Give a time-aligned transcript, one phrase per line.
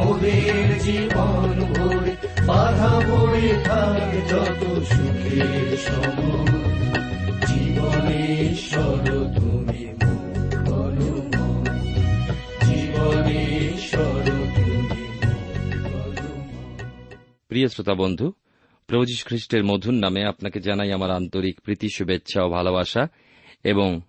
[0.00, 2.16] মোদের জীবন ভরে,
[2.46, 6.60] বাধা পড়ে থাকে যত সুখের সময়।
[9.34, 9.86] তুমি
[17.48, 18.32] প্রিয় শ্রোতা বন্ধু,
[18.86, 23.08] প্রভু যীশু খ্রিস্টের মধুর নামে আপনাকে জানাই আমার আন্তরিক প্রীতি, শুভেচ্ছা ও ভালোবাসা
[23.64, 24.00] এবং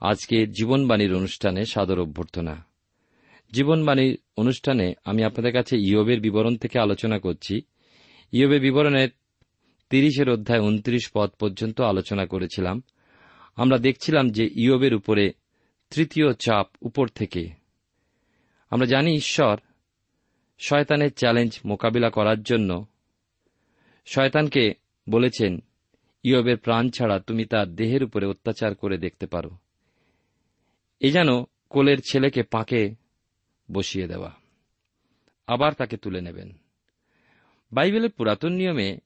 [0.00, 2.75] আজকে জীবনবাণীর অনুষ্ঠানে সাদর অভ্যর্থনা।
[3.52, 7.60] জীবনবাণীর অনুষ্ঠানে আমি আপনাদের কাছে ইয়বের বিবরণ থেকে আলোচনা করছি।
[8.32, 9.08] ইয়বের বিবরণের
[9.90, 12.82] তিরিশের অধ্যায় উনত্রিশ পদ পর্যন্ত আলোচনা করেছিলাম।
[13.56, 15.32] আমরা দেখছিলাম যে ইয়বের উপরে
[15.90, 17.48] তৃতীয় চাপ উপর থেকে।
[18.70, 19.56] আমরা জানি ঈশ্বর
[20.58, 22.86] শয়তানের চ্যালেঞ্জ মোকাবিলা করার জন্য
[24.06, 24.74] শয়তানকে
[25.10, 25.62] বলেছেন,
[26.22, 29.50] ইয়বের প্রাণ ছাড়া তুমি তার দেহের উপরে অত্যাচার করে দেখতে পারো।
[31.00, 31.28] এ যেন
[31.68, 33.05] কোলের ছেলেকে পাকে
[33.72, 34.32] বসিয়ে দেওয়া।
[35.46, 36.52] আবার তাকে তুলে নেবেন।
[37.72, 38.98] বাইবেলের পুরাতন নিয়মে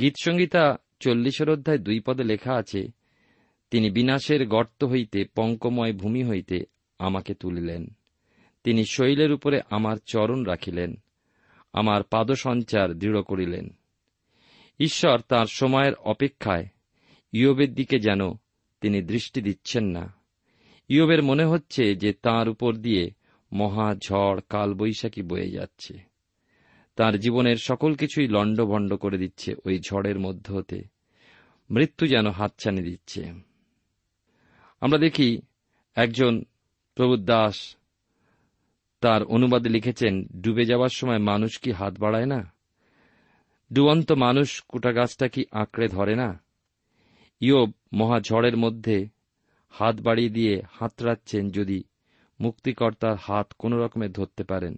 [0.00, 2.88] গীতসংগীতা চল্লিশের অধ্যায় দুই পদে লেখা আছে,
[3.70, 6.64] তিনি বিনাশের গর্ত হইতে পঙ্কময় ভূমি হইতে
[6.98, 7.96] আমাকে তুলিলেন।
[8.64, 10.96] তিনি শৈলের উপরে আমার চরণ রাখিলেন,
[11.72, 13.68] আমার পাদসঞ্চার দৃঢ় করিলেন।
[14.80, 16.66] ঈশ্বর তার সময়ের অপেক্ষায়
[17.32, 18.32] ইয়বের দিকে যেন
[18.80, 20.14] তিনি দৃষ্টি দিচ্ছেন না।
[20.88, 23.10] ইয়বের মনে হচ্ছে যে তার উপর দিয়ে
[23.54, 25.98] মহা ঝড় কালবৈশাখী বয়ে যাচ্ছে।
[26.96, 30.82] তার জীবনের সকল কিছুই লণ্ডভণ্ড করে দিচ্ছে ওই ঝড়ের মধ্য হতে।
[31.70, 33.32] মৃত্যু যেন হাতছানি দিচ্ছে।
[34.80, 35.40] আমরা দেখি
[35.94, 36.44] একজন
[36.94, 37.76] প্রভু দাস
[39.00, 42.52] তার অনুবাদে লিখেছেন, ডুবে যাওয়ার সময় মানুষ কি হাত বাড়ায় না?
[43.72, 46.42] ডুবন্ত মানুষ কুটা গাছটা কি আঁকড়ে ধরে না?
[47.40, 49.08] ইয়োব মহাঝড়ের মধ্যে
[49.70, 51.84] হাত বাড়িয়ে দিয়ে হাতড়াচ্ছেন যদি
[52.40, 54.76] মুক্তিকর্তার হাত কোন রকমে ধরতে পারেন।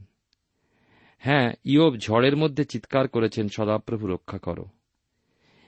[1.18, 4.66] হ্যাঁ ইয়োব ঝড়ের মধ্যে চিৎকার করেছেন, সদাপ্রভু রক্ষা করো।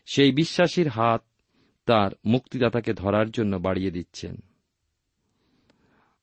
[0.07, 1.25] সেই বিশ্বাসীর হাত
[1.87, 4.37] তার মুক্তিদাতাকে ধরার জন্য বাড়িয়ে দিচ্ছেন।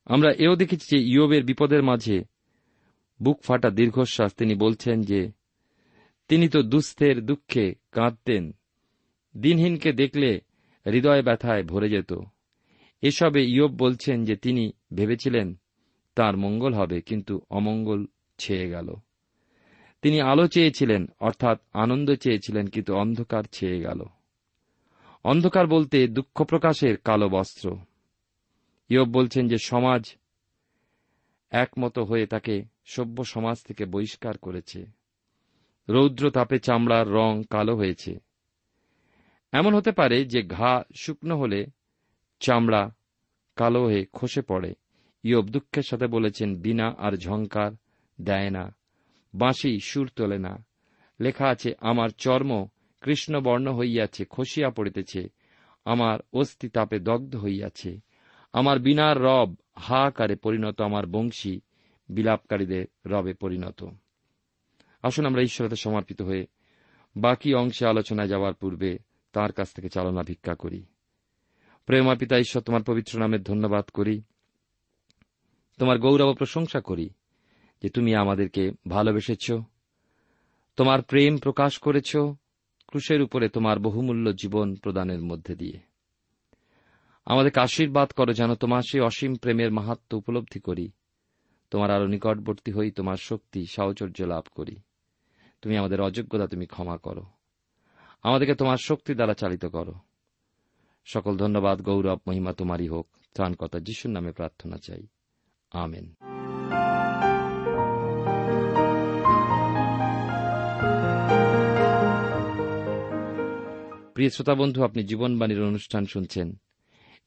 [0.05, 2.23] আমরা এও দেখেছি যে ইয়বের বিপদের মাঝে
[3.21, 5.31] বুক ফাটা দীর্ঘশ্বাস তিনি বলছেন যে,
[6.27, 8.55] তিনি তো দুস্থের দুঃখে কাঁদতেন,
[9.37, 10.41] দিনহীনকে দেখলে
[10.85, 12.13] হৃদয় ব্যথায় ভরে যেত।
[13.05, 15.55] এসবে ইয়ব বলছেন যে তিনি ভেবেছিলেন
[16.15, 18.05] তার মঙ্গল হবে, কিন্তু অমঙ্গল
[18.37, 18.95] ছেয়ে গেল।
[20.01, 24.05] তিনি আলো চেয়েছিলেন, অর্থাৎ আনন্দ চেয়েছিলেন, কিন্তু অন্ধকার ছেয়ে গেল।
[25.23, 27.77] অন্ধকার বলতে দুঃখ প্রকাশের কালো বস্ত্র।
[28.89, 30.15] ইয়ব বলছেন যে সমাজ
[31.49, 34.85] একমত হয়ে তাকে সভ্য সমাজ থেকে বহিষ্কার করেছে।
[35.89, 38.19] রৌদ্র তাপে চামড়ার রং কালো হয়েছে।
[39.51, 41.65] এমন হতে পারে যে ঘা শুকনো হলে
[42.39, 42.94] চামড়া
[43.55, 44.75] কালো হয়ে খসে পড়ে।
[45.23, 47.71] ইয়ব দুঃখের সাথে বলেছেন, বিনা আর ঝঙ্কার
[48.21, 48.75] দেয় না।
[49.33, 50.65] বাঁশি সুর তোলে না।
[51.19, 52.67] লেখা আছে, আমার চর্ম
[53.01, 55.29] কৃষ্ণবর্ণ হইয়াছে, খসিয়া পড়িতেছে।
[55.85, 57.99] আমার অস্থি তাপে দগ্ধ হইয়াছে।
[58.53, 61.59] আমার বিনার রব হাকারে পরিণত আমার বংশী,
[62.09, 63.85] বিলাপকারীদের রবে পরিণত।
[65.01, 66.47] আসুন আমরা ঈশ্বরতে সমর্পিত হয়ে
[67.15, 68.97] বাকি অংশে আলোচনায় যাওয়ার পূর্বে
[69.31, 70.85] তার কাছ থেকে চালনা ভিক্ষা করি।
[71.85, 74.21] প্রেমা পিতা ঈশ্বর, তোমার পবিত্র নামের ধন্যবাদ করি।
[75.79, 77.09] তোমার গৌরব প্রশংসা করি
[77.81, 79.51] যে তুমি আমাদেরকে ভালোবেসেছ,
[80.75, 82.17] তোমার প্রেম প্রকাশ করেছ,
[82.87, 85.79] ক্রুশের উপরে তোমার বহুমূল্য জীবন প্রদানের মধ্যে দিয়ে।
[87.25, 90.91] আমাদেরকে আশীর্বাদ করো যেন তোমার সেই অসীম প্রেমের মাহাত্ম উপলব্ধি করি।
[91.71, 94.75] তোমার আরও নিকটবর্তী হই, তোমার শক্তি, সাহচর্য লাভ করি।
[95.61, 97.25] তুমি আমাদের অযোগ্যতা তুমি ক্ষমা করো।
[98.23, 99.93] আমাদেরকে তোমার শক্তি দ্বারা চালিত করো।
[101.05, 105.07] সকল ধন্যবাদ, গৌরব, মহিমা তোমারই হোক। ত্রাণকর্তা যিশুর নামে প্রার্থনা চাই।
[105.71, 106.13] আমেন।
[114.13, 116.55] প্রিয় শ্রোতা বন্ধু, আপনি জীবনবাণীর অনুষ্ঠান শুনছেন।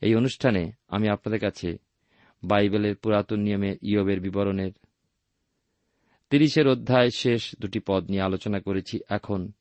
[0.01, 1.79] এই অনুষ্ঠানে আমি আপনাদের কাছে
[2.45, 4.73] বাইবেলের পুরাতন নিয়মে ইয়বের বিবরণের
[6.31, 9.53] তিরিশের অধ্যায় শেষ দুটি পদ নিয়ে আলোচনা করেছি। এখন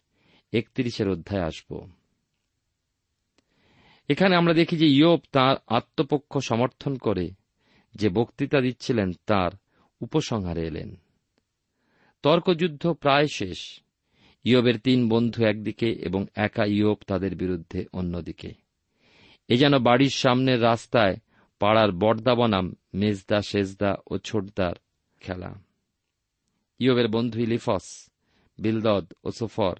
[0.53, 1.89] একত্রিশের অধ্যায় আসব।
[4.07, 7.31] এখানে আমরা দেখি যে ইয়ব তার আত্মপক্ষ সমর্থন করে
[7.95, 9.51] যে বক্তৃতা দিচ্ছিলেন, তার
[10.01, 10.95] উপসংহারে এলেন।
[12.24, 13.81] তর্কযুদ্ধ প্রায় শেষ।
[14.44, 18.54] ইয়বের তিন বন্ধু একদিকে এবং একা ইয়ব তাদের বিরুদ্ধে অন্যদিকে।
[19.48, 21.18] এ যেন বাড়ির সামনের রাস্তায়
[21.59, 24.74] পাড়ার বর্দা বনাম, মেজদা, সেজদা ও ছোটদার
[25.19, 25.56] খেলা।
[26.80, 28.09] ইয়বের বন্ধু ইলিফস,
[28.59, 29.80] বিলদদ ও সোফর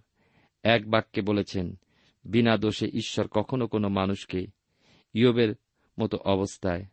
[0.64, 1.80] এক বাক্যে বলেছেন
[2.28, 4.48] বিনা দোষে ঈশ্বর কখনো কোনো মানুষকে
[5.14, 5.56] ইয়বের
[6.00, 6.86] মতো অবস্থায়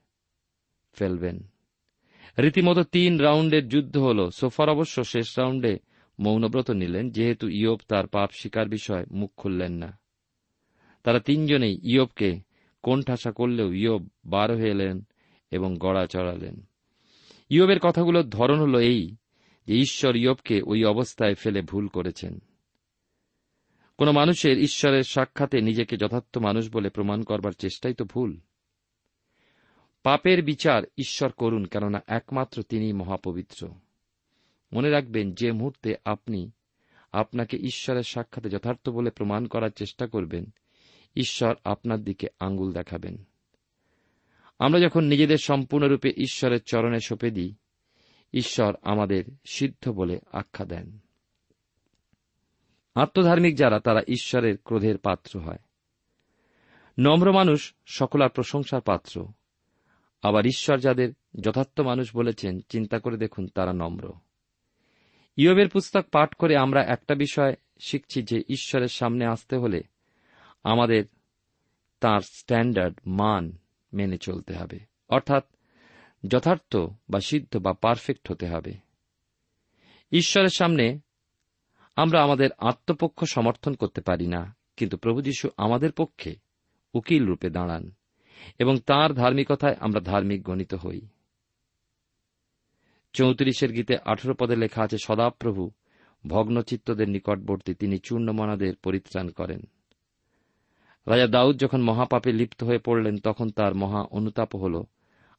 [0.93, 1.49] ফেলবেন।
[2.39, 5.79] রীতিমতো তিন রাউন্ডের যুদ্ধ হল। সোফার অবশ্য শেষ রাউন্ডে
[6.19, 9.99] মৌনব্রত নিলেন, যেহেতু ইয়ব তার পাপ শিকার বিষয় মুখ খুললেন না।
[11.03, 12.41] তারা তিনজনেই ইয়বকে
[12.83, 15.07] কোণঠাসা করলেও ইয়ব বার হয়ে এলেন
[15.51, 16.69] এবং গড়া চড়ালেন।
[17.49, 19.17] ইয়বের কথাগুলোর ধরন হল এই,
[19.67, 22.39] যে ঈশ্বর ইয়বকে ওই অবস্থায় ফেলে ভুল করেছেন।
[23.99, 28.41] কোন মানুষের ঈশ্বরের সাক্ষাতে নিজেকে যথার্থ মানুষ বলে প্রমাণ করবার চেষ্টাই তো ভুল।
[30.02, 33.69] পাপের বিচার ঈশ্বর করুন, কেননা একমাত্র তিনি মহাপবিত্র।
[34.73, 36.50] মনে রাখবেন, যে মুহূর্তে আপনি
[37.12, 40.55] আপনাকে ঈশ্বরের সাক্ষাতে যথার্থ বলে প্রমাণ করার চেষ্টা করবেন,
[41.17, 43.25] ঈশ্বর আপনার দিকে আঙ্গুল দেখাবেন।
[44.59, 47.54] আমরা যখন নিজেদের সম্পূর্ণরূপে ঈশ্বরের চরণে সঁপে দিই,
[48.33, 50.99] ঈশ্বর আমাদের সিদ্ধ বলে আখ্যা দেন।
[52.95, 55.59] আত্মধার্মিক যারা, তারা ঈশ্বরের ক্রোধের পাত্র হয়।
[56.99, 59.29] নম্র মানুষ সকলার প্রশংসার পাত্র।
[60.23, 64.13] আবার ঈশ্বর যাদের যথার্থ মানুষ বলেছেন, চিন্তা করে দেখুন তারা নম্র।
[65.37, 69.83] ইয়বের পুস্তক পাঠ করে আমরা একটা বিষয় শিখছি যে ঈশ্বরের সামনে আসতে হলে
[70.65, 71.05] আমাদের
[72.01, 73.53] তার স্ট্যান্ডার্ড মান
[73.93, 75.45] মেনে চলতে হবে। অর্থাৎ
[76.29, 76.77] যথার্থ
[77.11, 78.75] বা সিদ্ধ বা পারফেক্ট হতে হবে।
[80.13, 80.99] ঈশ্বরের সামনে
[81.97, 86.37] আমরা আমাদের আত্মপক্ষ সমর্থন করতে পারি না, কিন্তু প্রভু যীশু আমাদের পক্ষে
[86.95, 87.91] উকিল রূপে দাঁড়ান,
[88.59, 91.01] এবং তার ধার্মিকতায় আমরা ধার্মিক গণিত হই।
[93.13, 95.71] চৌত্রিশের গীতে আঠেরো পদে লেখা আছে, সদাপ্রভু,
[96.27, 99.61] ভগ্নচিত্তদের নিকটবর্তী, তিনি চূর্ণমনাদের পরিত্রাণ করেন।
[101.07, 104.83] রাজা দাউদ যখন মহাপাপে লিপ্ত হয়ে পড়লেন, তখন তার মহা অনুতাপ হল,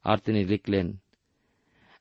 [0.04, 0.98] আর তিনি লিখলেন,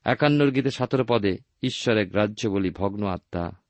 [0.05, 3.64] একান্নর গীতে সতেরো পদে ঈশ্বরের গ্রাহ্য বলি ভগ্ন আত্মা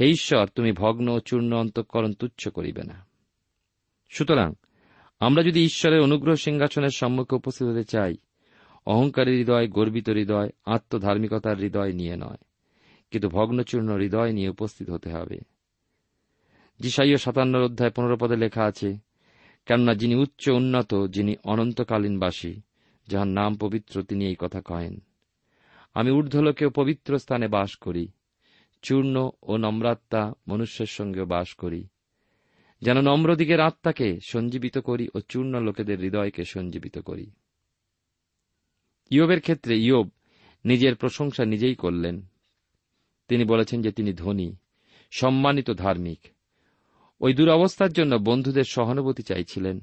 [0.00, 3.06] হে ঈশ্বর, তুমি ভগ্ন ও চূর্ণ অন্তঃকরণ তুচ্ছ করিবে না।
[4.10, 4.54] সুতরাং,
[5.20, 8.14] আমরা যদি ঈশ্বরের অনুগ্রহ সিংহাসনের সম্মুখে উপস্থিত হতে চাই,
[8.86, 12.38] অহংকারী হৃদয়, গর্বিত হৃদয়, আত্মধার্মিকতার হৃদয় নিয়ে নয়,
[13.10, 15.38] কিন্তু ভগ্নচূর্ণ হৃদয় নিয়ে উপস্থিত হতে হবে।
[16.80, 18.98] জিসাইয় সাতান্নর অধ্যায় পনেরো পদে লেখা আছে,
[19.66, 22.60] কেননা যিনি উচ্চ উন্নত, যিনি অনন্তকালীনবাসী
[23.08, 25.00] যাহার নাম পবিত্র তিনি এই কথা কহেন,
[25.94, 28.08] আমি ঊর্ধ্বলোকেও পবিত্র স্থানে বাস করি
[28.86, 31.88] চূর্ণ ও নম্রাত্মা মনুষ্যের সঙ্গে বাস করি।
[32.80, 37.30] যেন নম্রদিগের আত্মাকে সঞ্জীবিত করি ও চূর্ণ লোকেদের হৃদয়কে সঞ্জীবিত করি।
[39.10, 40.10] ইয়বের ক্ষেত্রে ইয়ব
[40.64, 42.26] নিজের প্রশংসা নিজেই করলেন।
[43.28, 44.56] তিনি বলেছেন যে তিনি ধনী,
[45.10, 46.18] সম্মানিত ধার্মিক।
[47.20, 49.80] ওই দুরবস্থার জন্য বন্ধুদের সহানুভূতি চাইছিলেন।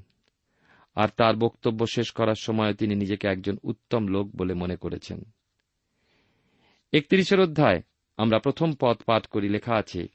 [0.95, 5.23] আর তার বক্তব্য শেষ করার সময় তিনি নিজেকে একজন উত্তম লোক বলে মনে করেছেন।
[6.93, 7.81] একত্রিশের অধ্যায়
[8.17, 10.07] আমরা প্রথম পদ পাঠ করি, লেখা আছে,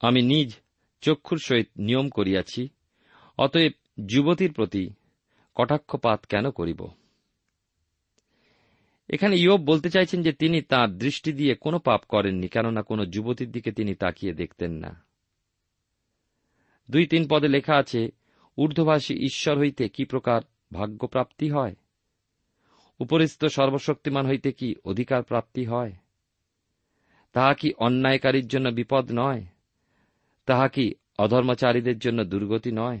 [0.00, 0.56] আমি নিজ
[1.00, 2.68] চক্ষুর সহিত নিয়ম করিয়াছি,
[3.38, 3.72] অতএব
[4.06, 4.90] যুবতীর প্রতি
[5.54, 6.88] কটাক্ষপাত কেন করিব?
[9.08, 13.50] এখানে ইয়ব বলতে চাইছেন যে তিনি তার দৃষ্টি দিয়ে কোনো পাপ করেননি, কেননা কোনো যুবতীর
[13.50, 15.04] দিকে তিনি তাকিয়ে দেখতেন না।
[16.90, 18.08] দুই তিন পদে লেখা আছে
[18.58, 20.40] ঊর্ধ্বভাষী ঈশ্বর হইতে কি প্রকার
[20.72, 21.76] ভাগ্যপ্রাপ্তি হয়?
[22.98, 25.92] উপরিস্থ সর্বশক্তিমান হইতে কি অধিকার প্রাপ্তি হয়?
[27.32, 29.42] তাহা কি অন্যায়কারীর জন্য বিপদ নয়?
[30.46, 33.00] তাহা কি অধর্মচারীদের জন্য দুর্গতি নয়?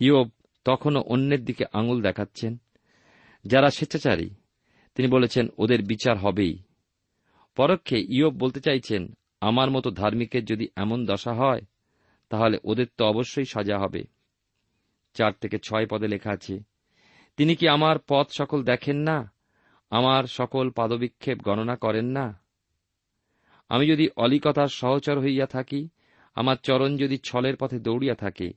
[0.00, 0.30] ইয়োব
[0.64, 2.56] তখনও অন্যের দিকে আঙুল দেখাচ্ছেন।
[3.44, 4.30] যারা স্বেচ্ছাচারী,
[4.94, 6.58] তিনি বলেছেন, ওদের বিচার হবেই।
[7.56, 9.02] পরোক্ষে ইয়োব বলতে চাইছেন,
[9.40, 11.62] আমার মতো ধার্মিকের যদি এমন দশা হয়,
[12.28, 14.02] তাহলে ওদের তো অবশ্যই সাজা হবে।
[15.14, 16.60] চার থেকে ছয় পদে লেখা আছে,
[17.36, 19.32] তিনি কি আমার পথ সকল দেখেন না?
[19.90, 22.40] আমার সকল পাদবিক্ষেপ গণনা করেন না?
[23.68, 25.88] আমি যদি অলিকতার সহচর হইয়া থাকি,
[26.34, 28.52] আমার চরণ যদি ছলের পথে দৌড়িয়া থাকে,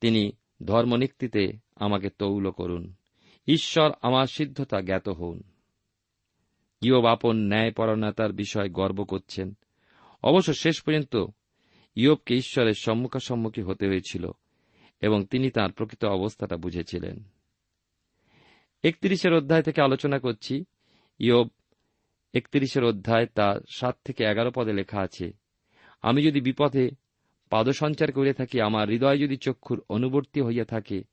[0.00, 0.32] তিনি
[0.64, 2.94] ধর্মনিক্তিতে আমাকে তৌল করুন।
[3.46, 5.42] ঈশ্বর আমার সিদ্ধতা জ্ঞাত হন।
[6.80, 9.54] ইয়ব আপন ন্যায়পরণতার বিষয় গর্ব করছেন।
[10.22, 11.26] অবশ্য শেষ পর্যন্ত
[11.94, 14.30] ইয়বকে ঈশ্বরের সম্মুখাসম্মুখী হতে হয়েছিল
[15.00, 17.24] এবং তিনি তার প্রকৃত অবস্থাটা বুঝেছিলেন।
[18.84, 20.64] একত্রিশের অধ্যায় থেকে আলোচনা করছি।
[21.18, 21.48] ইয়ব
[22.34, 25.32] একত্রিশের অধ্যায়, তার সাত থেকে এগারো পদে লেখা আছে,
[26.02, 26.90] আমি যদি বিপথে
[27.50, 31.04] পাদসঞ্চার করিয়া থাকি, আমার হৃদয় যদি চক্ষুর অনুবর্তী হইয়া থাকে,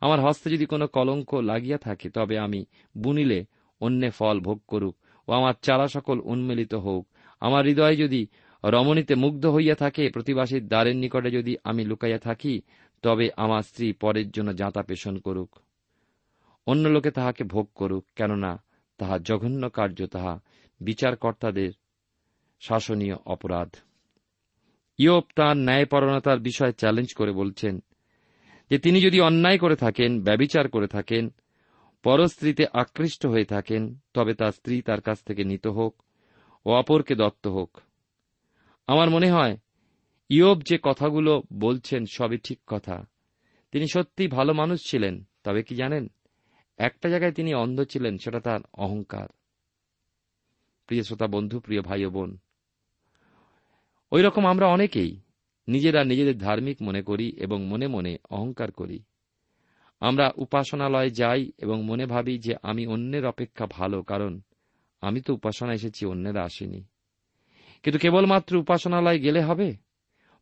[0.00, 2.64] আমার হস্তে যদি কোনো কলঙ্ক লাগিয়া থাকে, তবে আমি
[2.98, 3.44] বুনিলে
[3.80, 4.96] অন্যে ফল ভোগ করুক
[5.28, 7.08] ও আমার চারা সকল উন্মিলিত হোক।
[7.40, 8.26] আমার হৃদয় যদি
[8.64, 12.62] রমণীতে মুগ্ধ হইয়া থাকে, প্রতিবাসীর দ্বারের নিকটে যদি আমি লুকাইয়া থাকি,
[13.02, 15.63] তবে আমার স্ত্রী পরের জন্য যাঁতা পেশন করুক।
[16.66, 18.62] অন্য লোকে তাহাকে ভোগ করুক, কেননা
[18.98, 20.40] তাহা জঘন্য কার্য, তাহা
[20.80, 21.72] বিচারকর্তাদের
[22.60, 23.74] শাসনীয় অপরাধ।
[24.98, 27.82] ইয়োপ তাঁর ন্যায়পরণতার বিষয়ে চ্যালেঞ্জ করে বলছেন
[28.70, 31.28] যে, তিনি যদি অন্যায় করে থাকেন, ব্যবিচার করে থাকেন,
[32.02, 36.02] পরস্ত্রীতে আকৃষ্ট হয়ে থাকেন, তবে তার স্ত্রী তার কাছ থেকে নিত হোক
[36.66, 37.80] ও অপরকে দত্ত হোক।
[38.86, 39.58] আমার মনে হয়
[40.28, 43.04] ইয়োব যে কথাগুলো বলছেন সবই ঠিক কথা।
[43.72, 46.10] তিনি সত্যি ভালো মানুষ ছিলেন, তবে কি জানেন?
[46.78, 49.28] একটা জায়গায় তিনি অন্ধ ছিলেন, সেটা তার অহংকার।
[50.86, 52.38] প্রিয় শ্রোতা, বন্ধু, প্রিয় ভাই ও বোন,
[54.12, 55.20] ওই রকম আমরা অনেকেই
[55.68, 59.02] নিজেরা নিজেদের ধার্মিক মনে করি এবং মনে মনে অহংকার করি।
[60.00, 64.40] আমরা উপাসনালয়ে যাই এবং মনে ভাবি যে আমি অন্যের অপেক্ষা ভালো, কারণ
[65.00, 66.84] আমি তো উপাসনা এসেছি, অন্যেরা আসেনি।
[67.82, 69.74] কিন্তু কেবলমাত্র উপাসনালয় গেলে হবে?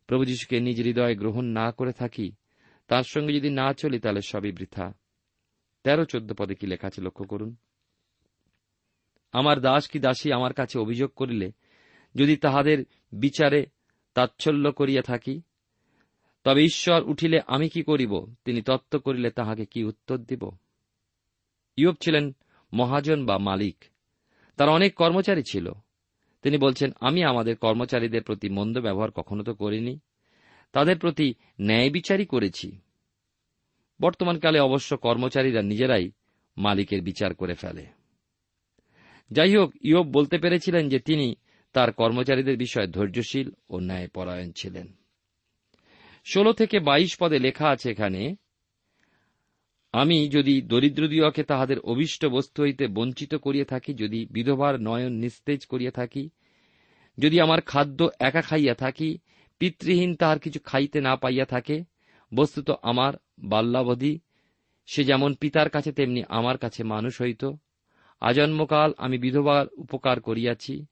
[0.07, 2.31] প্রভু যীশুকে নিজ হৃদয়ে গ্রহণ না করে থাকি,
[2.87, 4.93] তার সঙ্গে যদি না চলি, তাহলে সবই বৃথা।
[5.83, 7.55] তেরো চোদ্দ পদে কি লেখা আছে লক্ষ্য করুন।
[9.31, 11.51] আমার দাস কি দাসী আমার কাছে অভিযোগ করিলে,
[12.15, 13.65] যদি তাহাদের বিচারে
[14.13, 15.41] তাচ্ছল্য করিয়া থাকি,
[16.43, 20.51] তবে ঈশ্বর উঠিলে আমি কি করিব, তিনি তত্ত্ব করিলে তাহাকে কি উত্তর দিব?
[21.77, 22.35] ইয়ব ছিলেন
[22.73, 23.85] মহাজন বা মালিক,
[24.55, 25.71] তার অনেক কর্মচারী ছিল।
[26.41, 29.99] তিনি বলছেন, আমি আমাদের কর্মচারীদের প্রতি মন্দ ব্যবহার কখনো তো করিনি,
[30.71, 32.77] তাদের প্রতি ন্যায় বিচারই করেছি।
[34.03, 36.11] বর্তমানকালে অবশ্য কর্মচারীরা নিজেরাই
[36.57, 37.85] মালিকের বিচার করে ফেলে।
[39.31, 41.35] যাই হোক ইয়ব বলতে পেরেছিলেন যে তিনি
[41.73, 44.87] তার কর্মচারীদের বিষয়ে ধৈর্যশীল ও ন্যায়পরায়ণ ছিলেন।
[46.25, 48.35] ষোলো থেকে বাইশ পদে লেখা আছে এখানে,
[49.93, 55.91] আমি যদি দরিদ্রদিওকে তাহাদের অভিষ্ট বস্তু হইতে বঞ্চিত করিয়া থাকি, যদি বিধবার নয়ন নিস্তেজ করিয়া
[55.91, 56.29] থাকি,
[57.17, 59.09] যদি আমার খাদ্য একা খাইয়া থাকি,
[59.59, 61.92] পিতৃহীন তাহার কিছু খাইতে না পাইয়া থাকে
[62.35, 64.19] বস্তুত আমার বাল্যাবধি,
[64.85, 67.45] সে যেমন পিতার কাছে, তেমনি আমার কাছে মানুষ হইত।
[68.21, 70.85] আজন্মকাল আমি বিধবার উপকার করিয়াছি।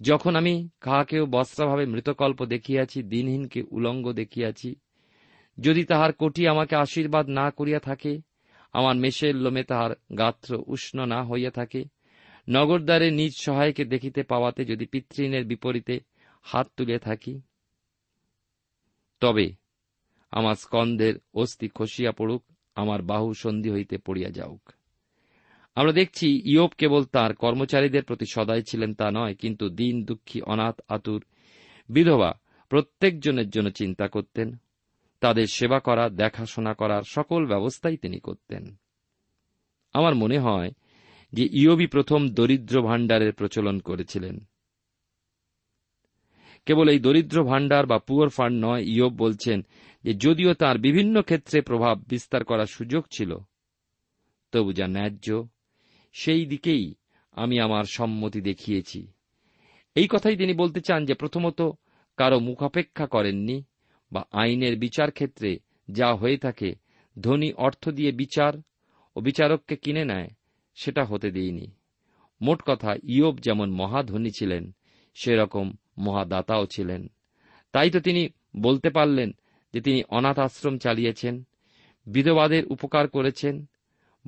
[0.00, 4.76] যখন আমি কাহাকেও বস্ত্রাভাবে মৃতকল্প দেখিয়াছি, দিনহীনকে উলঙ্গ দেখিয়াছি।
[5.60, 8.20] যদি তাহার কোটি আমাকে আশীর্বাদ না করিয়া থাকে,
[8.72, 11.84] আমার মেষের লোমে তাহার গাত্র উষ্ণ না হইয়া থাকে।
[12.48, 16.00] নগরদ্বারে নিজ সহায়কে দেখিতে পাওয়াতে যদি পিতৃণের বিপরীতে
[16.42, 17.40] হাত তুলে থাকি,
[19.20, 19.67] তবে
[20.30, 22.44] আমার স্কন্ধের অস্থি খসিয়া পড়ুক,
[22.74, 24.72] আমার বাহু সন্ধি হইতে পড়িয়া যাউক।
[25.74, 30.80] আমরা দেখছি ইয়োব কেবল তার কর্মচারীদের প্রতি সদাই ছিলেন তা নয়, কিন্তু দিন দুঃখী, অনাথ,
[30.88, 31.24] আতুর,
[31.88, 34.56] বিধবা প্রত্যেকজনের জন্য চিন্তা করতেন।
[35.20, 38.76] তাদের সেবা করা, দেখাশোনা করার সকল ব্যবস্থাই তিনি করতেন।
[39.92, 40.70] আমার মনে হয়
[41.32, 44.48] যে ইয়বি প্রথম দরিদ্র ভাণ্ডারের প্রচলন করেছিলেন।
[46.68, 49.66] কেবল এই দরিদ্র ভাণ্ডার বা পুয়ার ফান্ড নয়, ইয়ব বলছেন
[50.04, 53.36] যে যদিও তার বিভিন্ন ক্ষেত্রে প্রভাব বিস্তার করার সুযোগ ছিল।
[54.52, 55.48] তবু যা ন্যায্য।
[56.12, 56.94] সেই দিকেই
[57.32, 59.06] আমি আমার সম্মতি দেখিয়েছি।
[59.94, 61.70] এই কথাই তিনি বলতে চান যে প্রথমত
[62.16, 63.64] কারও মুখাপেক্ষা করেননি
[64.12, 65.58] বা আইনের বিচার ক্ষেত্রে
[65.90, 66.74] যা হয়ে থাকে
[67.20, 68.52] ধনী অর্থ দিয়ে বিচার
[69.16, 70.28] ও বিচারককে কিনে নেয়
[70.74, 71.70] সেটা হতে দিইনি
[72.42, 74.74] মোট কথা, ইয়ব যেমন মহাধনী ছিলেন,
[75.14, 77.08] সেরকম মহাদাতাও ছিলেন।
[77.72, 79.30] তাই তো তিনি বলতে পারলেন
[79.72, 81.48] যে তিনি অনাথ আশ্রম চালিয়েছেন,
[82.06, 83.66] বিধবাদের উপকার করেছেন,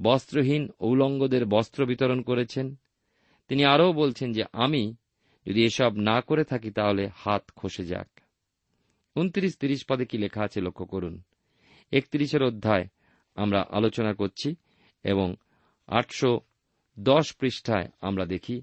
[0.03, 2.77] বস্ত্রহীন ঔলঙ্গদের বস্ত্র বিতরণ করেছেন।
[3.49, 4.95] তিনি আরও বলছেন যে আমি
[5.47, 8.09] যদি এসব না করে থাকি তাহলে হাত খসে যাক।
[9.17, 11.23] উনত্রিশ তিরিশ পদে কি লেখা আছে লক্ষ্য করুন।
[11.93, 12.87] একত্রিশের অধ্যায়
[13.35, 14.55] আমরা আলোচনা করছি
[15.05, 15.35] এবং
[15.87, 16.41] আটশো
[17.01, 18.63] দশ পৃষ্ঠায় আমরা দেখি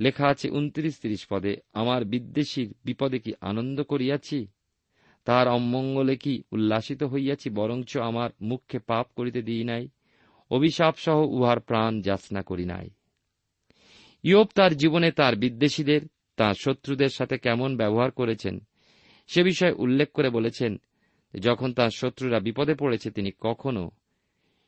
[0.00, 4.46] লেখা আছে উনত্রিশ তিরিশ পদে, আমার বিদ্বেষীর বিপদে কি আনন্দ করিয়াছি?
[5.24, 7.50] তাহার অমঙ্গলে কি উল্লাসিত হইয়াছি?
[7.50, 9.88] বরঞ্চ আমার মুখকে পাপ করিতে দিই নাই,
[10.50, 12.90] অভিশাপ সহ উহার প্রাণ যাচনা করি নাই।
[14.22, 16.00] ইয়োব তার জীবনে তার বিদ্বেষীদের,
[16.36, 18.58] তার শত্রুদের সাথে কেমন ব্যবহার করেছেন,
[19.26, 20.76] সে বিষয়ে উল্লেখ করে বলেছেন,
[21.40, 23.90] যখন তার শত্রুরা বিপদে পড়েছে, তিনি কখনো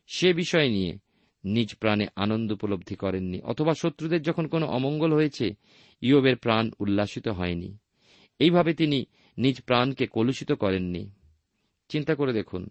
[0.06, 0.98] সে বিষয় নিয়ে
[1.44, 5.54] নিজ প্রাণে আনন্দ উপলব্ধি করেননি, অথবা শত্রুদের যখন কোনো অমঙ্গল হয়েছে,
[6.00, 7.78] ইয়বের প্রাণ উল্লাসিত হয়নি।
[8.38, 9.06] এইভাবে তিনি
[9.38, 11.10] নিজ প্রাণকে কলুষিত করেননি।
[11.88, 12.70] চিন্তা করে দেখুন,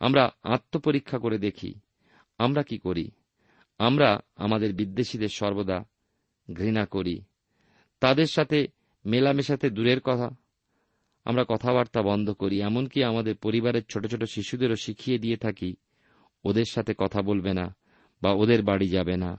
[0.00, 1.74] আমরা আত্মপরীক্ষা করে দেখি,
[2.38, 3.10] আমরা কি করি?
[3.78, 5.84] আমরা আমাদের বিদ্বেষীদের সর্বদা
[6.54, 7.22] ঘৃণা করি।
[8.00, 8.68] তাদের সাথে
[9.04, 10.30] মেলামেশাতে দূরের কথা,
[11.24, 15.76] আমরা কথাবার্তা বন্ধ করি, এমনকি আমাদের পরিবারের ছোট ছোট শিশুদেরও শিখিয়ে দিয়ে থাকি
[16.46, 17.66] ওদের সাথে কথা বলবে না
[18.22, 19.30] বা ওদের বাড়ি যাবে না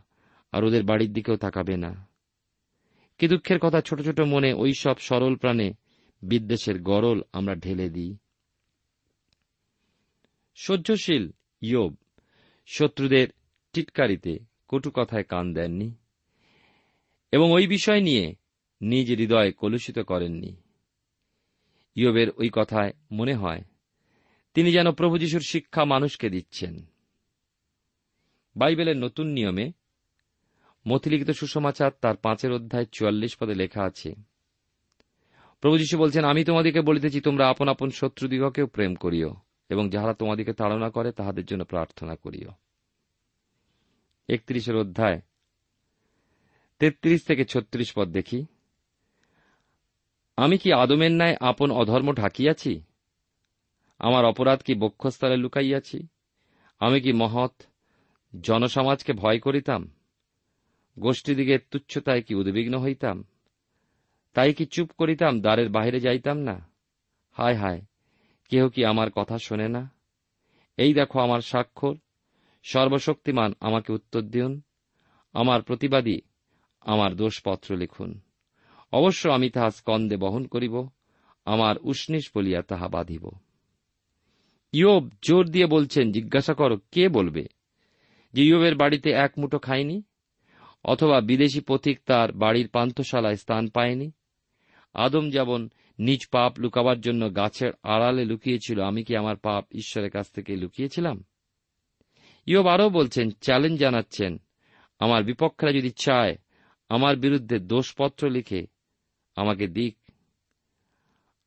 [0.51, 1.91] আর ওদের বাড়ির দিকেও তাকাবে না।
[3.17, 5.73] কি দুঃখের কথা, ছোট ছোট মনে ওই সব সরল প্রাণে
[6.21, 8.17] বিদ্বেষের গরল আমরা ঢেলে দিই।
[10.55, 11.95] সহ্যশীল ইয়োব
[12.67, 13.27] শত্রুদের
[13.73, 15.95] টিটকারিতে কটু কথায় কান দেননি
[17.31, 18.35] এবং ওই বিষয় নিয়ে
[18.81, 20.55] নিজ হৃদয় কলুষিত করেননি।
[21.95, 23.61] ইয়োবের ওই কথায় মনে হয়
[24.53, 26.73] তিনি যেন প্রভু যিশুর শিক্ষা মানুষকে দিচ্ছেন।
[28.57, 29.71] বাইবেলের নতুন নিয়মে
[30.87, 34.15] মথিলিখিত সুসমাচার তার পাঁচের অধ্যায় চুয়াল্লিশ পদে লেখা আছে।
[35.61, 39.35] প্রভু যীশু বলছেন, আমি তোমাদিকে বলিতেছি, তোমরা আপন আপন শত্রুদিগকেও প্রেম করিও
[39.69, 42.49] এবং যাহারা তোমাদিকে তাড়না করে, তাহাদের জন্য প্রার্থনা করিও।
[44.29, 45.21] একত্রিশের অধ্যায়,
[46.79, 48.45] তেত্রিশ থেকে ছত্রিশ পদ দেখি।
[50.37, 52.81] আমি কি আদমের ন্যায় আপন অধর্ম ঢাকিয়াছি?
[53.99, 56.07] আমার অপরাধ কি বক্ষস্থলে লুকাইয়াছি?
[56.79, 57.51] আমি কি মহৎ
[58.41, 59.91] জনসমাজকে ভয় করিতাম।
[60.99, 63.23] গোষ্ঠীদিগের তুচ্ছতায় কি উদ্বিগ্ন হইতাম?
[64.33, 66.69] তাই কি চুপ করিতাম, দ্বারের বাহিরে যাইতাম না?
[67.31, 67.81] হায় হায়,
[68.49, 69.91] কেহ কি আমার কথা শোনে না?
[70.77, 71.95] এই দেখো আমার স্বাক্ষর।
[72.63, 74.61] সর্বশক্তিমান আমাকে উত্তর দিন
[75.33, 76.21] আমার প্রতিবাদী
[76.81, 78.19] আমার দোষপত্র লিখুন।
[78.91, 80.89] অবশ্য আমি তাহা স্কন্দে বহন করিব,
[81.45, 83.29] আমার উষ্ণিস বলিয়া তাহা বাঁধিব।
[84.71, 87.47] ইয়োব জোর দিয়ে বলছেন, জিজ্ঞাসা করো, কে বলবে?
[88.33, 90.03] যে ইয়োবের বাড়িতে এক মুঠো খায়নি,
[90.83, 94.11] অথবা বিদেশি পথিক তার বাড়ির পান্থশালায় স্থান পায়নি।
[94.93, 100.31] আদম যেমন নিজ পাপ লুকাবার জন্য গাছের আড়ালে লুকিয়েছিল, আমি কি আমার পাপ ঈশ্বরের কাছ
[100.31, 101.23] থেকে লুকিয়েছিলাম?
[102.45, 104.37] ইয়োব আরও বলছেন, চ্যালেঞ্জ জানাচ্ছেন,
[104.99, 106.37] আমার বিপক্ষরা যদি চায়,
[106.89, 108.67] আমার বিরুদ্ধে দোষপত্র লিখে
[109.35, 109.97] আমাকে দিক।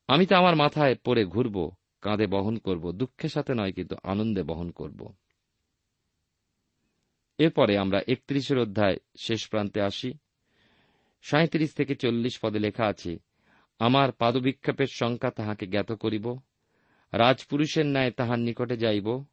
[0.08, 4.70] আমি তো আমার মাথায় পড়ে ঘুরব, কাঁধে বহন করব, দুঃখের সাথে নয়, কিন্তু আনন্দে বহন
[4.70, 5.12] করব।
[7.40, 10.10] এরপরে আমরা একত্রিশের অধ্যায় শেষ প্রান্তে আসি।
[11.22, 13.12] সাঁত্রিশ থেকে চল্লিশ পদে লেখা আছে,
[13.80, 16.26] আমার পাদবিক্ষেপের সংখ্যা তাহাকে জ্ঞাত করিব।
[17.12, 19.24] রাজপুরুষের ন্যায় তাহার নিকটে যাইব।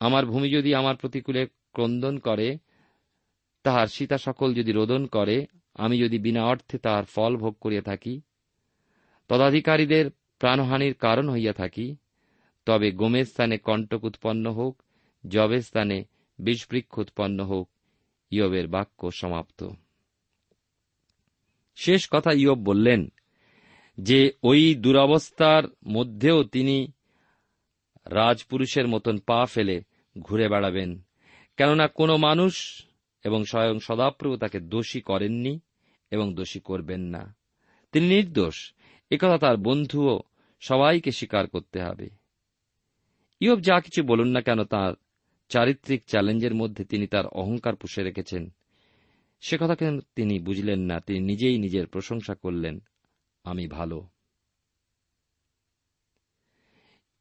[0.00, 2.58] আমার ভূমি যদি আমার প্রতিকূলে ক্রন্দন করে,
[3.64, 8.14] তাহার সীতা সকল যদি রোদন করে, আমি যদি বিনা অর্থে তাহার ফল ভোগ করিয়া থাকি,
[9.28, 10.06] তদাধিকারীদের
[10.38, 11.96] প্রাণহানির কারণ হইয়া থাকি,
[12.66, 14.74] তবে গোমের স্থানে কণ্টক উৎপন্ন হোক
[15.24, 15.98] জবের স্থানে
[16.38, 17.68] বিষবৃক্ষ উৎপন্ন হোক,
[18.30, 19.68] ইয়বের বাক্য সমাপ্ত।
[21.76, 23.12] শেষ কথা ইয়ব বললেন
[24.00, 26.92] যে, ওই দুরবস্থার মধ্যেও তিনি
[28.06, 29.82] রাজপুরুষের মতন পা ফেলে
[30.18, 31.06] ঘুরে বেড়াবেন,
[31.56, 32.84] কেননা কোনো মানুষ
[33.24, 35.60] এবং স্বয়ং সদাপ্রভু তাকে দোষী করেননি
[36.10, 37.36] এবং দোষী করবেন না।
[37.92, 38.72] তিনি নির্দোষ
[39.10, 40.22] একথা তার বন্ধুও
[40.60, 42.08] সবাইকে স্বীকার করতে হবে।
[43.40, 44.92] ইয়ব যা কিছু বলুন না কেন তার
[45.48, 48.54] চারিত্রিক চ্যালেঞ্জের মধ্যে তিনি তার অহংকার পুষে রেখেছেন।
[49.40, 49.76] সে কথা
[50.14, 52.82] তিনি বুঝলেন না, তিনি নিজেই নিজের প্রশংসা করলেন,
[53.44, 54.08] আমি ভালো।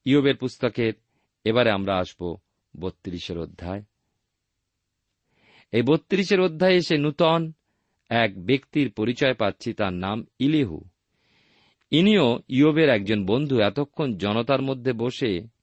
[0.06, 0.94] ইয়বের পুস্তকের
[1.44, 2.36] এবারে আমরা আসব
[2.80, 3.84] বত্রিশের অধ্যায়।
[5.72, 7.52] এই বত্রিশের অধ্যায়ে এসে নূতন
[8.10, 10.84] এক ব্যক্তির পরিচয় পাচ্ছি, তার নাম ইলিহু।
[11.92, 15.55] ইনিও ইয়বের একজন বন্ধু। এতক্ষণ জনতার মধ্যে বসে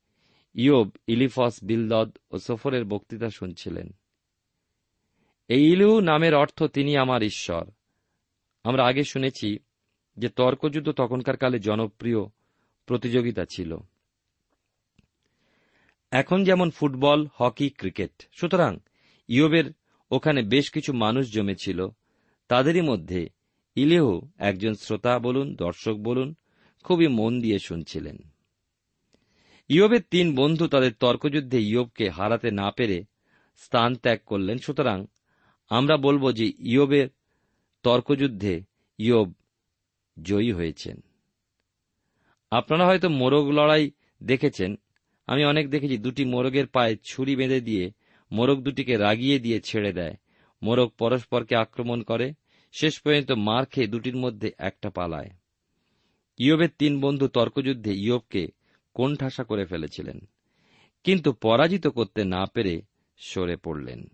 [0.54, 3.92] ইয়ব ইলিফস বিলদদ ও সফরের বক্তৃতা শুনছিলেন।
[5.48, 7.70] এই ইলিহু নামের অর্থ তিনি আমার ঈশ্বর।
[8.64, 9.58] আমরা আগে শুনেছি
[10.16, 12.24] যে তর্কযুদ্ধ তখনকার কালে জনপ্রিয়
[12.86, 13.76] প্রতিযোগিতা ছিল।
[16.10, 18.78] এখন যেমন ফুটবল, হকি, ক্রিকেট। সুতরাং
[19.28, 19.64] ইয়বের
[20.10, 21.88] ওখানে বেশ কিছু মানুষ জমেছিল।
[22.48, 23.28] তাদেরই মধ্যে
[23.74, 26.34] ইলেহ একজন শ্রোতা বলুন, দর্শক বলুন,
[26.84, 28.31] খুবই মন দিয়ে শুনছিলেন।
[29.74, 33.04] ইয়বের তিন বন্ধু তাদের তর্কযুদ্ধে ইয়বকে হারাতে না পেরে
[33.56, 35.06] স্থান ত্যাগ করলেন। সুতরাং
[35.70, 37.08] আমরা বলব যে ইয়বের
[37.82, 38.54] তর্কযুদ্ধে
[38.98, 39.32] ইয়ব
[40.22, 40.96] জয়ী হয়েছেন।
[42.50, 43.90] আপনারা হয়তো মোরগ লড়াই
[44.22, 44.70] দেখেছেন।
[45.26, 47.92] আমি অনেক দেখেছি, দুটি মোরগের পায়ে ছুরি বেঁধে দিয়ে
[48.32, 50.14] মোরগ দুটিকে রাগিয়ে দিয়ে ছেড়ে দেয়।
[50.62, 52.34] মোরগ পরস্পরকে আক্রমণ করে,
[52.72, 55.30] শেষ পর্যন্ত মার খেয়ে দুটির মধ্যে একটা পালায়।
[56.38, 58.42] ইয়বের তিন বন্ধু তর্কযুদ্ধে ইয়বকে
[58.94, 60.20] কোণঠাসা করে ফেলেছিলেন।
[61.04, 62.82] কিন্তু পরাজিত করতে না পেরে
[63.16, 64.06] সরে পড়লেন।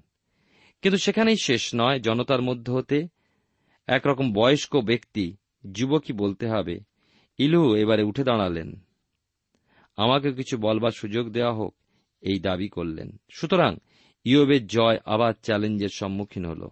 [0.82, 3.08] কিন্তু সেখানেই শেষ নয়, জনতার মধ্য হতে
[3.86, 5.36] একরকম বয়স্ক ব্যক্তি
[5.72, 6.80] যুবকই বলতে হবে,
[7.38, 8.80] ইলু, এবারে উঠে দাঁড়ালেন।
[9.96, 11.74] আমাকে কিছু বলবার সুযোগ দেওয়া হোক,
[12.20, 13.76] এই দাবি করলেন। সুতরাং
[14.24, 16.68] ইয়বের জয় আবার চ্যালেঞ্জের সম্মুখীন হল।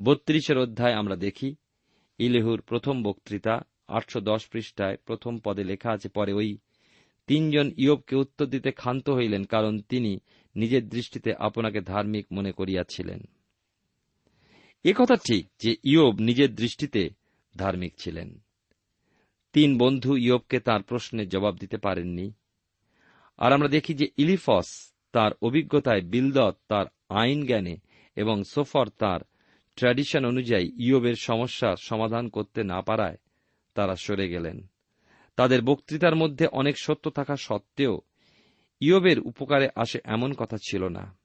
[0.00, 1.56] বত্রিশের অধ্যায় আমরা দেখি,
[2.18, 6.58] ইলেহুর প্রথম বক্তৃতা, আটশো দশ পৃষ্ঠায় প্রথম পদে লেখা আছে, পরে ওই
[7.26, 10.18] তিনজন ইয়বকে উত্তর দিতে ক্ষান্ত হইলেন, কারণ তিনি
[10.56, 13.20] নিজের দৃষ্টিতে আপনাকে ধার্মিক মনে করিয়াছিলেন।
[14.98, 17.10] কথা ঠিক যে ইয়ব নিজের দৃষ্টিতে
[17.56, 18.40] ধার্মিক ছিলেন।
[19.52, 22.32] তিন বন্ধু ইয়বকে তার প্রশ্নের জবাব দিতে পারেননি।
[23.38, 27.76] আর আমরা দেখি যে ইলিফস তার অভিজ্ঞতায় বিলদত তার আইন জ্ঞানে
[28.16, 29.20] এবং সোফর তার
[29.76, 33.16] ট্র্যাডিশন অনুযায়ী ইয়বের সমস্যা সমাধান করতে না পারায়
[33.74, 34.66] তারা সরে গেলেন।
[35.36, 38.00] তাদের বক্তৃতার মধ্যে অনেক সত্য থাকা সত্ত্বেও
[38.80, 41.18] ইয়বের উপকারে আসে এমন কথা ছিল না।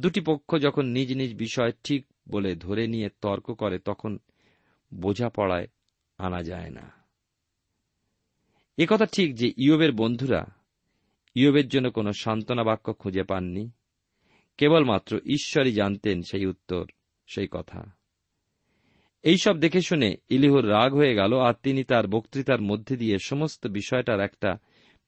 [0.00, 4.18] দুটি পক্ষ যখন নিজ নিজ বিষয় ঠিক বলে ধরে নিয়ে তর্ক করে, তখন
[4.94, 5.68] বোঝাপড়ায়
[6.18, 6.92] আনা যায় না।
[8.88, 10.46] কথা ঠিক যে ইয়বের বন্ধুরা
[11.34, 13.70] ইয়বের জন্য কোনো সান্ত্বনা বাক্য খুঁজে পাননি।
[14.58, 16.86] কেবলমাত্র ঈশ্বরই জানতেন সেই উত্তর,
[17.26, 17.97] সেই কথা।
[19.22, 24.20] এইসব দেখে শুনে ইলিহুর রাগ হয়ে গেল আর তিনি তার বক্তৃতার মধ্যে দিয়ে সমস্ত বিষয়টার
[24.20, 24.58] একটা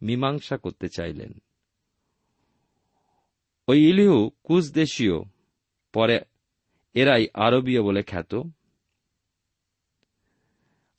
[0.02, 1.32] মীমাংসা করতে চাইলেন।
[3.68, 5.22] ওই ইলিহু কুশদেশীয়,
[5.92, 6.20] পরে
[6.94, 8.34] এরাই আরবীয় বলে খ্যাত।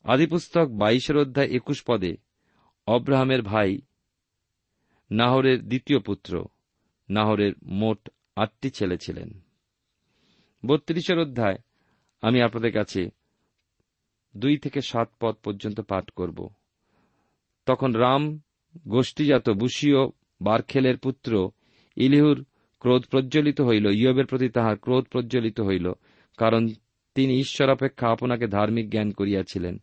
[0.04, 2.16] আদিপুস্তক বাইশের অধ্যায় একুশ পদে
[2.88, 3.82] অব্রাহামের ভাই
[5.12, 6.46] নাহরের দ্বিতীয় পুত্র,
[7.10, 9.42] নাহরের মোট আটটি ছেলে ছিলেন।
[10.66, 11.58] বত্রিশের অধ্যায়
[12.22, 13.10] আমি আপনাদের কাছে
[14.38, 16.50] দুই থেকে সাত পদ পর্যন্ত পাঠ করব।
[17.66, 18.40] তখন রাম,
[18.88, 19.98] গোষ্ঠীজাত বুশীয়
[20.42, 21.52] বারখেলের পুত্র
[21.96, 22.46] ইলিহুর
[22.80, 25.92] ক্রোধ প্রজ্বলিত হইল, ইয়বের প্রতি তাহার ক্রোধ প্রজ্বলিত হইল,
[26.38, 26.68] কারণ
[27.16, 29.78] তিনি ঈশ্বর অপেক্ষা আপনাকে ধার্মিক জ্ঞান করিয়াছিলেন।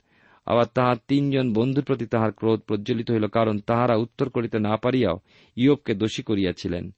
[0.47, 5.19] আবার তাহার তিনজন বন্ধুর প্রতি তাহার ক্রোধ প্রজ্বলিত হইল, কারণ তাহারা উত্তর করিতে না পারিয়াও
[5.57, 6.91] ইয়বকে দোষী করিয়াছিলেন।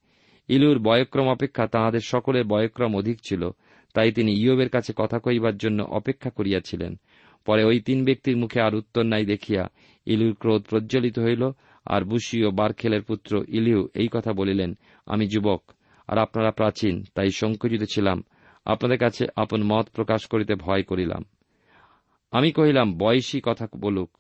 [0.48, 3.50] ইলুর বয়ক্রম অপেক্ষা তাহাদের সকলের বয়ক্রম অধিক ছিল।
[3.94, 7.00] তাই তিনি ইয়বের কাছে কথা কইবার জন্য অপেক্ষা করিয়াছিলেন।
[7.46, 9.68] পরে ওই তিন ব্যক্তির মুখে আর উত্তর নাই দেখিয়া
[10.07, 11.50] ইলুর ক্রোধ প্রজ্বলিত হইল,
[11.85, 15.70] আর বুশি ও বারখেলের পুত্র ইলিউ এই কথা বলিলেন, আমি যুবক,
[16.09, 18.24] আর আপনারা প্রাচীন, তাই সংকুচিত ছিলাম।
[18.64, 21.24] আপনাদের কাছে আপন মত প্রকাশ করিতে ভয় করিলাম।
[22.31, 24.18] আমি কহিলাম, বয়সী কথা বলুক,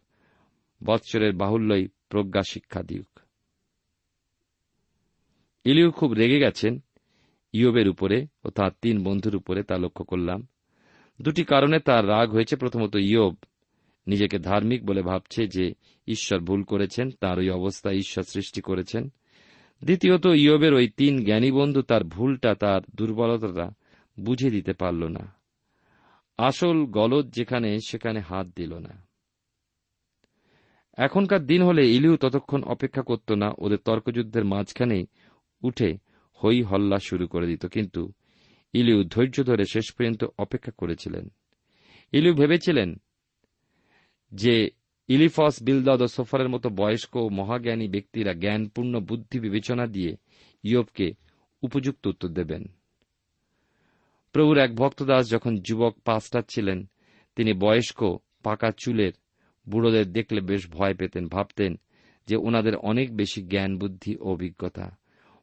[0.84, 3.20] বৎসরের বাহুল্যই প্রজ্ঞা শিক্ষা দিউক।
[5.64, 6.80] ইলিউ খুব রেগে গেছেন
[7.52, 10.46] ইয়বের উপরে ও তার তিন বন্ধুর উপরে তা লক্ষ্য করলাম।
[11.22, 13.36] দুটি কারণে তার রাগ হয়েছে। প্রথমত, ইয়ব
[14.06, 15.74] নিজেকে ধার্মিক বলে ভাবছে যে
[16.06, 19.12] ঈশ্বর ভুল করেছেন, তার ওই অবস্থা ঈশ্বর সৃষ্টি করেছেন।
[19.84, 23.70] দ্বিতীয়ত, ইয়বের ওই তিন জ্ঞানী বন্ধু তার ভুলটা, তার দুর্বলতাটা
[24.20, 25.34] বুঝে দিতে পারল না।
[26.38, 29.06] আসল গলদ যেখানে, সেখানে হাত দিল না।
[30.96, 35.06] এখনকার দিন হলে ইলিউ ততক্ষণ অপেক্ষা করত না। ওদের তর্কযুদ্ধের মাঝখানে
[35.62, 36.09] উঠে
[36.42, 38.12] হই হল্লা শুরু করে দিত, কিন্তু
[38.72, 41.28] ইলিউ ধৈর্য ধরে শেষ পর্যন্ত অপেক্ষা করেছিলেন।
[42.12, 42.98] ইলিউ ভেবেছিলেন
[44.32, 44.70] যে
[45.08, 50.16] ইলিফস বিলদদ ও সোফারের মতো বয়স্ক ও মহাজ্ঞানী ব্যক্তিরা জ্ঞানপূর্ণ বুদ্ধি বিবেচনা দিয়ে
[50.64, 51.14] ইয়বকে
[51.62, 52.68] উপযুক্ত উত্তর দেবেন।
[54.32, 56.90] প্রভুর এক ভক্তদাস যখন যুবক পাস্টার ছিলেন,
[57.36, 59.12] তিনি বয়স্ক, পাকা চুলের
[59.68, 61.80] বুড়োদের দেখলে বেশ ভয় পেতেন, ভাবতেন
[62.26, 64.99] যে ওনাদের অনেক বেশি জ্ঞান বুদ্ধি ও অভিজ্ঞতা।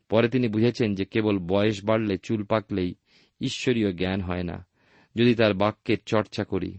[0.10, 2.96] পরে তিনি বুঝেছেন যে কেবল বয়স বাড়লে চুল পাকলেই
[3.42, 4.66] ঈশ্বরীয় জ্ঞান হয় না,
[5.16, 6.78] যদি তার বাক্যের চর্চা করি।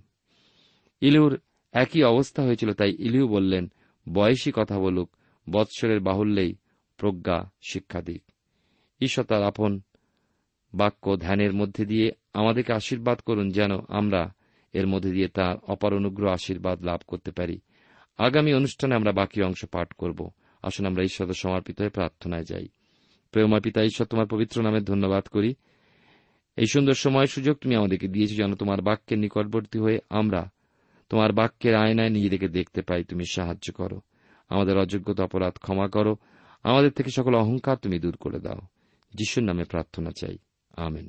[1.01, 1.41] ইলুর
[1.73, 3.73] একই অবস্থা হয়েছিল, তাই ইলিউ বললেন,
[4.12, 5.17] বয়সী কথা বলুক,
[5.51, 6.55] বৎসরের বাহুল্যেই
[6.97, 8.23] প্রজ্ঞা শিক্ষা দিক
[9.01, 9.81] ঈশ্বর তার আপন
[10.75, 14.33] বাক্য ধ্যানের মধ্যে দিয়ে আমাদেরকে আশীর্বাদ করুন যেন আমরা
[14.73, 17.61] এর মধ্যে দিয়ে তার অপার অনুগ্রহ আশীর্বাদ লাভ করতে পারি।
[18.19, 20.31] আগামী অনুষ্ঠানে আমরা বাকি অংশ পাঠ করব।
[20.62, 22.69] আসুন আমরা ঈশ্বর সমর্পিত হয়ে প্রার্থনায় যাই।
[23.31, 25.55] প্রেমা পিতা ঈশ্বর তোমার পবিত্র নামে ধন্যবাদ করি।
[26.57, 30.51] এই সুন্দর সময় সুযোগ তুমি আমাদেরকে দিয়েছি যেন তোমার বাক্যের নিকটবর্তী হয়ে আমরা
[31.09, 34.01] তোমার বাক্যের আয়নায় নিজেদেরকে দেখতে পাই। তুমি সাহায্য করো।
[34.49, 36.17] আমাদের অযোগ্যতা অপরাধ ক্ষমা করো।
[36.62, 38.61] আমাদের থেকে সকল অহংকার তুমি দূর করে দাও।
[39.14, 40.38] যিশুর নামে প্রার্থনা চাই।
[40.77, 41.09] আমেন।